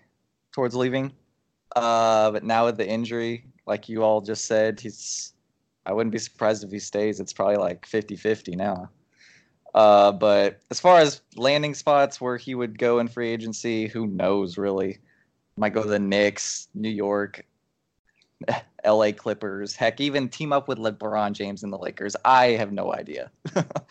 [0.52, 1.14] towards leaving.
[1.76, 5.34] Uh, but now with the injury, like you all just said, he's.
[5.86, 7.20] I wouldn't be surprised if he stays.
[7.20, 8.90] It's probably like 50-50 now.
[9.74, 14.06] Uh, but as far as landing spots where he would go in free agency, who
[14.06, 15.00] knows really?
[15.60, 17.46] Might go to the Knicks, New York,
[18.86, 19.12] L.A.
[19.12, 19.76] Clippers.
[19.76, 22.16] Heck, even team up with LeBron James and the Lakers.
[22.24, 23.30] I have no idea.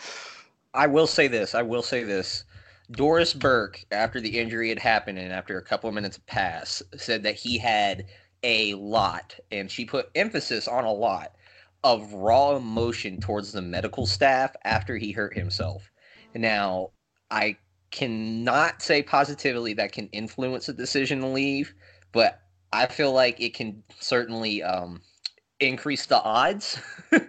[0.75, 1.55] I will say this.
[1.55, 2.45] I will say this.
[2.91, 7.23] Doris Burke, after the injury had happened and after a couple of minutes pass, said
[7.25, 8.07] that he had
[8.43, 11.35] a lot, and she put emphasis on a lot
[11.85, 15.91] of raw emotion towards the medical staff after he hurt himself.
[16.35, 16.93] Now,
[17.31, 17.57] I
[17.91, 21.75] cannot say positively that can influence a decision to leave,
[22.13, 22.41] but
[22.73, 25.01] I feel like it can certainly um,
[25.61, 26.81] increase the odds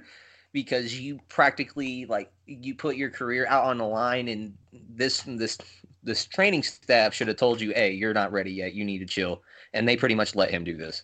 [0.53, 4.53] because you practically like you put your career out on the line, and
[4.89, 5.57] this this
[6.03, 8.73] this training staff should have told you, "Hey, you're not ready yet.
[8.73, 9.41] You need to chill,"
[9.73, 11.03] and they pretty much let him do this.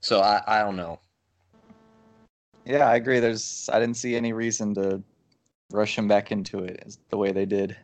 [0.00, 0.98] So I I don't know.
[2.64, 3.20] Yeah, I agree.
[3.20, 5.02] There's I didn't see any reason to
[5.70, 7.76] rush him back into it the way they did.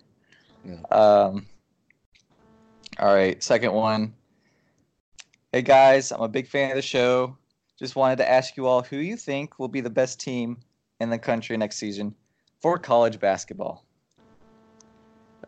[0.90, 1.46] Um
[2.98, 4.14] all right, second one.
[5.52, 7.36] Hey guys, I'm a big fan of the show.
[7.78, 10.58] Just wanted to ask you all who you think will be the best team
[11.00, 12.14] in the country next season
[12.60, 13.84] for college basketball.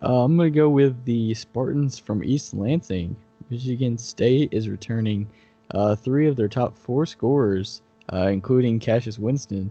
[0.03, 3.15] Uh, I'm gonna go with the Spartans from East Lansing.
[3.51, 5.29] Michigan State is returning
[5.73, 9.71] uh, three of their top four scorers, uh, including Cassius Winston,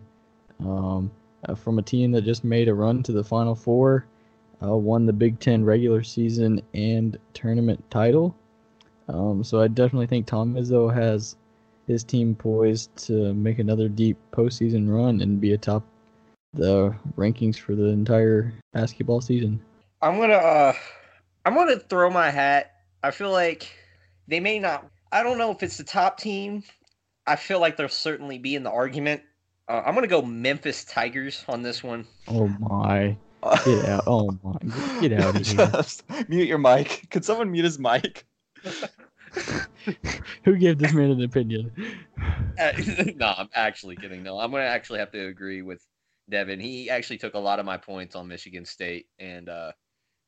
[0.59, 1.11] um,
[1.45, 4.05] uh, from a team that just made a run to the Final Four,
[4.63, 8.35] uh, won the Big Ten regular season and tournament title.
[9.07, 11.35] Um, so I definitely think Tom Izzo has
[11.87, 15.83] his team poised to make another deep postseason run and be atop
[16.53, 19.59] the rankings for the entire basketball season.
[20.01, 20.73] I'm gonna uh
[21.45, 22.71] I'm gonna throw my hat.
[23.03, 23.71] I feel like
[24.27, 26.63] they may not I don't know if it's the top team.
[27.27, 29.21] I feel like they'll certainly be in the argument.
[29.67, 32.05] Uh, I'm gonna go Memphis Tigers on this one.
[32.27, 33.15] Oh my.
[33.65, 34.03] Get out.
[34.07, 34.57] Oh my.
[35.01, 35.67] Get out of here.
[35.67, 37.07] Just mute your mic.
[37.09, 38.25] Could someone mute his mic?
[40.43, 41.71] Who gave this man an opinion?
[42.59, 42.71] Uh,
[43.15, 44.23] no, I'm actually kidding.
[44.23, 45.81] No, I'm gonna actually have to agree with
[46.29, 46.59] Devin.
[46.59, 49.71] He actually took a lot of my points on Michigan State, and uh,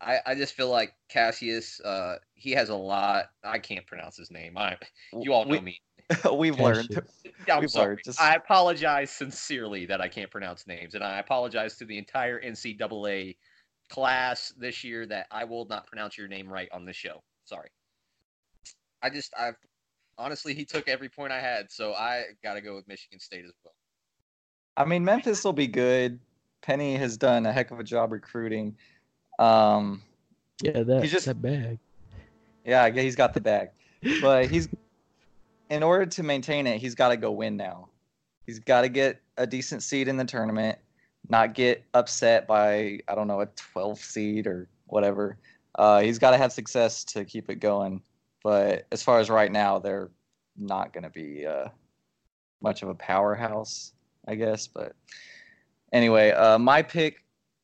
[0.02, 1.80] I, I just feel like Cassius.
[1.82, 3.26] Uh, he has a lot.
[3.44, 4.58] I can't pronounce his name.
[4.58, 4.78] I,
[5.14, 5.82] you all know We- me.
[6.34, 6.90] We've learned.
[6.90, 7.04] Cassius.
[7.52, 7.88] I'm We've sorry.
[7.88, 11.98] learned, just- I apologize sincerely that I can't pronounce names, and I apologize to the
[11.98, 13.36] entire NCAA
[13.90, 17.22] class this year that I will not pronounce your name right on this show.
[17.46, 17.70] Sorry.
[19.02, 19.52] I just, I
[20.18, 23.44] honestly, he took every point I had, so I got to go with Michigan State
[23.46, 23.74] as well.
[24.78, 26.20] I mean, Memphis will be good.
[26.62, 28.76] Penny has done a heck of a job recruiting.
[29.38, 30.02] Um,
[30.62, 31.78] Yeah, that, He's just- that bag.
[32.66, 33.70] yeah, yeah, he's got the bag,
[34.22, 34.70] but he's
[35.74, 37.90] in order to maintain it, he's got to go win now.
[38.46, 40.78] He's got to get a decent seed in the tournament,
[41.30, 45.38] not get upset by I don't know a 12 seed or whatever.
[45.76, 48.04] Uh, he's got to have success to keep it going.
[48.44, 50.12] But as far as right now, they're
[50.56, 51.70] not going to be uh,
[52.62, 53.94] much of a powerhouse,
[54.28, 54.68] I guess.
[54.68, 54.94] But
[55.92, 57.24] anyway, uh, my pick,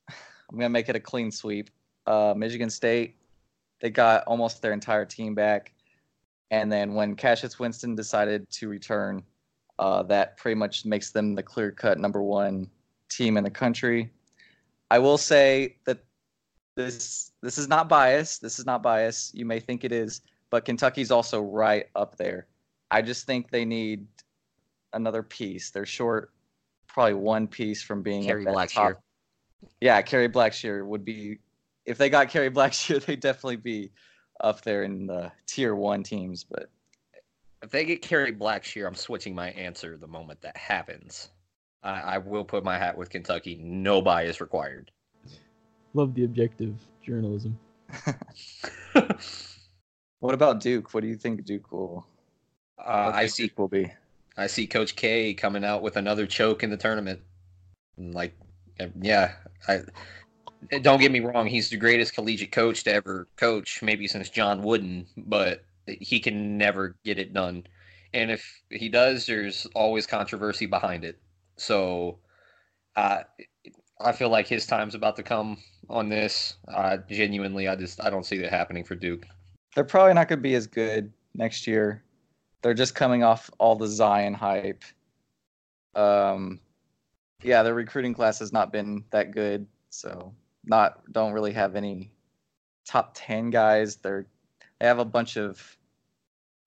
[0.09, 1.69] I'm going to make it a clean sweep.
[2.07, 3.17] Uh, Michigan State,
[3.81, 5.73] they got almost their entire team back.
[6.51, 9.23] And then when Cassius Winston decided to return,
[9.77, 12.69] uh, that pretty much makes them the clear cut number one
[13.09, 14.11] team in the country.
[14.91, 15.99] I will say that
[16.75, 18.39] this this is not bias.
[18.39, 19.31] This is not bias.
[19.33, 22.47] You may think it is, but Kentucky's also right up there.
[22.91, 24.07] I just think they need
[24.93, 25.69] another piece.
[25.69, 26.31] They're short,
[26.87, 28.73] probably one piece from being Kerry Blackshear.
[28.73, 29.03] top.
[29.81, 31.39] Yeah, Kerry Blackshear would be.
[31.85, 33.91] If they got Kerry Blackshear, they'd definitely be
[34.39, 36.43] up there in the tier one teams.
[36.43, 36.69] But
[37.63, 41.29] If they get Kerry Blackshear, I'm switching my answer the moment that happens.
[41.83, 43.59] I, I will put my hat with Kentucky.
[43.61, 44.91] No bias required.
[45.93, 47.57] Love the objective journalism.
[50.19, 50.93] what about Duke?
[50.93, 52.05] What do you think Duke will?
[52.77, 53.47] Uh, what I see.
[53.47, 53.91] Duke will be.
[54.37, 57.21] I see Coach K coming out with another choke in the tournament.
[57.97, 58.37] And, Like,
[59.01, 59.33] yeah,
[59.67, 59.81] I
[60.81, 61.47] don't get me wrong.
[61.47, 66.57] He's the greatest collegiate coach to ever coach, maybe since John Wooden, but he can
[66.57, 67.65] never get it done.
[68.13, 71.19] And if he does, there's always controversy behind it.
[71.57, 72.19] So,
[72.95, 73.23] uh,
[74.01, 75.57] I feel like his time's about to come
[75.89, 76.55] on this.
[76.67, 79.25] Uh, genuinely, I just I don't see that happening for Duke.
[79.75, 82.03] They're probably not going to be as good next year.
[82.61, 84.83] They're just coming off all the Zion hype.
[85.95, 86.59] Um,
[87.43, 90.33] yeah, their recruiting class has not been that good, so
[90.69, 92.11] not don't really have any
[92.85, 93.97] top ten guys.
[93.97, 94.25] They're
[94.79, 95.77] they have a bunch of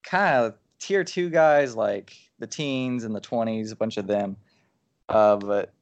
[0.03, 4.35] kind of tier two guys like the teens and the twenties, a bunch of them,
[5.09, 5.73] uh, but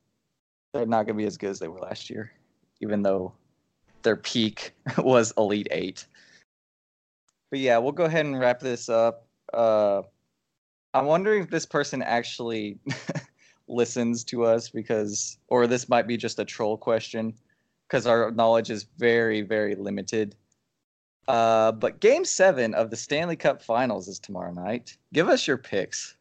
[0.74, 2.32] they're not going to be as good as they were last year,
[2.80, 3.34] even though
[4.04, 6.06] their peak was Elite Eight.
[7.50, 9.28] But yeah, we'll go ahead and wrap this up.
[9.54, 10.04] Uh,
[10.94, 12.80] I'm wondering if this person actually
[13.68, 17.34] listens to us because, or this might be just a troll question
[17.92, 20.34] because our knowledge is very, very limited.
[21.28, 24.98] Uh, but game seven of the Stanley Cup finals is tomorrow night.
[25.12, 26.16] Give us your picks.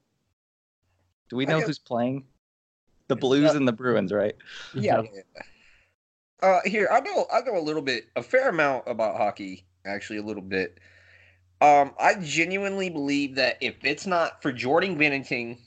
[1.29, 2.25] Do we know guess- who's playing?
[3.07, 4.37] The Blues Uh, and the Bruins, right?
[4.75, 5.03] Yeah.
[6.43, 9.67] Uh, here I know I know a little bit, a fair amount about hockey.
[9.85, 10.79] Actually, a little bit.
[11.61, 15.59] Um, I genuinely believe that if it's not for Jordan Binnington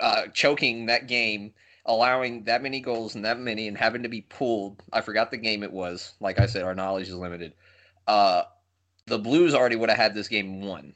[0.00, 4.22] uh, choking that game, allowing that many goals and that many, and having to be
[4.22, 6.14] pulled, I forgot the game it was.
[6.20, 7.54] Like I said, our knowledge is limited.
[8.06, 8.42] Uh,
[9.06, 10.94] the Blues already would have had this game won,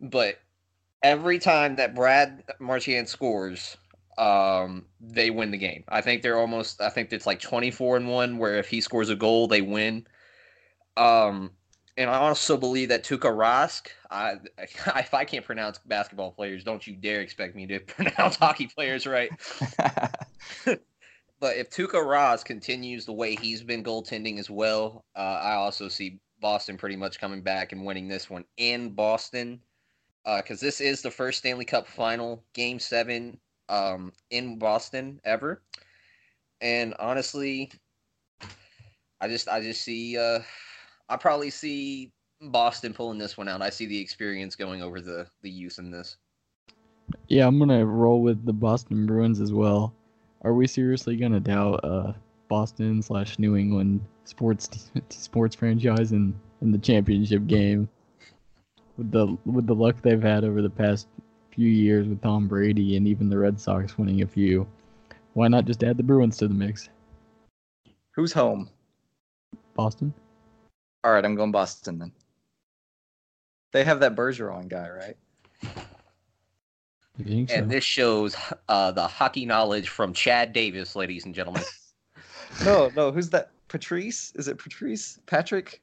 [0.00, 0.38] but
[1.02, 3.76] every time that Brad Marchand scores,
[4.16, 5.84] um, they win the game.
[5.88, 6.80] I think they're almost.
[6.80, 9.62] I think it's like twenty four and one, where if he scores a goal, they
[9.62, 10.06] win.
[10.96, 11.52] Um,
[11.98, 13.88] and I also believe that Tuukka Rask.
[14.10, 18.68] I, if I can't pronounce basketball players, don't you dare expect me to pronounce hockey
[18.68, 19.30] players right.
[21.40, 25.86] But if Tuukka Rask continues the way he's been goaltending as well, uh, I also
[25.86, 29.60] see Boston pretty much coming back and winning this one in Boston.
[30.24, 33.38] Because this is the first Stanley Cup final, Game Seven,
[33.68, 35.62] um, in Boston ever.
[36.60, 37.70] And honestly,
[39.20, 40.40] I just I just see uh,
[41.08, 43.62] I probably see Boston pulling this one out.
[43.62, 46.16] I see the experience going over the the youth in this.
[47.28, 49.94] Yeah, I'm gonna roll with the Boston Bruins as well.
[50.42, 52.12] Are we seriously gonna doubt uh,
[52.48, 57.88] Boston slash New England sports sports franchise in, in the championship game?
[58.96, 61.06] With the with the luck they've had over the past
[61.50, 64.66] few years with Tom Brady and even the Red Sox winning a few,
[65.34, 66.88] why not just add the Bruins to the mix?
[68.12, 68.68] Who's home?
[69.74, 70.12] Boston.
[71.08, 72.12] All right, I'm going Boston then.
[73.72, 75.16] They have that Bergeron guy, right?
[75.64, 77.54] So?
[77.54, 78.36] And this shows
[78.68, 81.62] uh, the hockey knowledge from Chad Davis, ladies and gentlemen.
[82.64, 83.12] No, no.
[83.12, 83.50] Who's that?
[83.68, 84.32] Patrice?
[84.34, 85.20] Is it Patrice?
[85.26, 85.80] Patrick?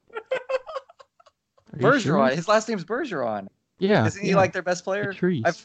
[1.78, 2.01] Bergeron.
[2.01, 2.28] sure?
[2.30, 3.47] His last name's Bergeron.
[3.78, 4.05] Yeah.
[4.05, 5.13] Isn't he like their best player?
[5.13, 5.43] Patrice?
[5.45, 5.59] I've-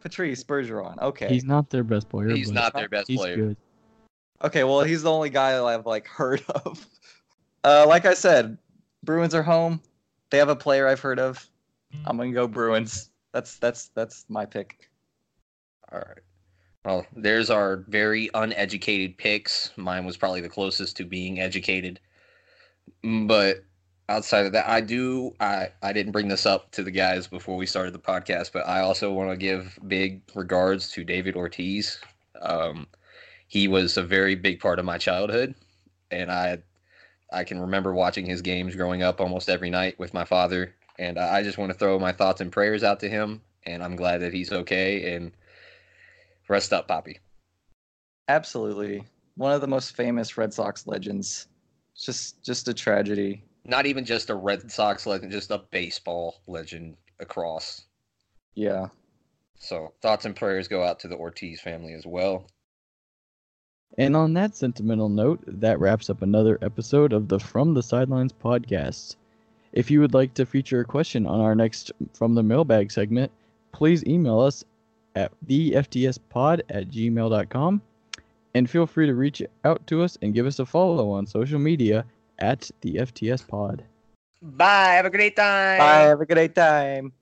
[0.00, 0.98] Patrice Bergeron.
[1.00, 1.28] Okay.
[1.28, 2.30] He's not their best player.
[2.30, 3.36] He's not their best he's player.
[3.36, 3.56] good.
[4.42, 6.84] Okay, well, he's the only guy that I've like heard of.
[7.62, 8.56] Uh, like I said,
[9.02, 9.80] Bruins are home.
[10.30, 11.48] They have a player I've heard of.
[12.04, 13.10] I'm gonna go Bruins.
[13.32, 14.90] That's that's that's my pick.
[15.92, 16.18] All right.
[16.84, 19.72] Well, there's our very uneducated picks.
[19.76, 22.00] Mine was probably the closest to being educated.
[23.04, 23.64] Mm, But
[24.08, 27.56] outside of that, I do I I didn't bring this up to the guys before
[27.56, 31.98] we started the podcast, but I also want to give big regards to David Ortiz.
[32.40, 32.86] Um,
[33.48, 35.54] he was a very big part of my childhood,
[36.10, 36.58] and I
[37.32, 40.74] I can remember watching his games growing up almost every night with my father.
[40.98, 43.42] And I just want to throw my thoughts and prayers out to him.
[43.64, 45.14] And I'm glad that he's okay.
[45.14, 45.32] And
[46.48, 47.18] rest up, Papi.
[48.28, 49.04] Absolutely,
[49.36, 51.46] one of the most famous Red Sox legends.
[51.94, 53.42] It's just just a tragedy.
[53.64, 57.84] Not even just a Red Sox legend, just a baseball legend across.
[58.54, 58.88] Yeah.
[59.58, 62.46] So thoughts and prayers go out to the Ortiz family as well.
[63.96, 68.32] And on that sentimental note, that wraps up another episode of the From the Sidelines
[68.32, 69.16] podcast.
[69.72, 73.32] If you would like to feature a question on our next From the Mailbag segment,
[73.72, 74.64] please email us
[75.16, 77.82] at theftspod at gmail.com
[78.54, 81.58] and feel free to reach out to us and give us a follow on social
[81.58, 82.04] media
[82.38, 83.82] at the FTS Pod.
[84.42, 84.94] Bye.
[84.94, 85.78] Have a great time.
[85.78, 86.08] Bye.
[86.10, 87.12] Have a great time.